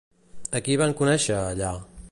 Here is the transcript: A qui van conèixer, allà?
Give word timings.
A 0.59 0.61
qui 0.69 0.79
van 0.83 0.95
conèixer, 1.03 1.37
allà? 1.43 1.73